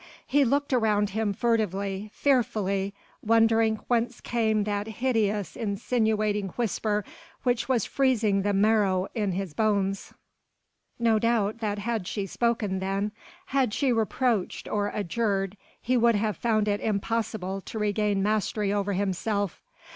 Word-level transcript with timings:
He 0.25 0.43
looked 0.43 0.73
around 0.73 1.11
him 1.11 1.31
furtively, 1.31 2.09
fearfully, 2.11 2.95
wondering 3.21 3.75
whence 3.87 4.19
came 4.19 4.63
that 4.63 4.87
hideous, 4.87 5.55
insinuating 5.55 6.47
whisper 6.55 7.05
which 7.43 7.69
was 7.69 7.85
freezing 7.85 8.41
the 8.41 8.51
marrow 8.51 9.07
in 9.13 9.33
his 9.33 9.53
bones. 9.53 10.11
No 10.97 11.19
doubt 11.19 11.59
that 11.59 11.77
had 11.77 12.07
she 12.07 12.25
spoken 12.25 12.79
then, 12.79 13.11
had 13.45 13.75
she 13.75 13.91
reproached 13.91 14.67
or 14.67 14.87
adjured, 14.87 15.55
he 15.79 15.95
would 15.97 16.15
have 16.15 16.35
found 16.35 16.67
it 16.67 16.81
impossible 16.81 17.61
to 17.61 17.77
regain 17.77 18.23
mastery 18.23 18.73
over 18.73 18.93
himself. 18.93 19.61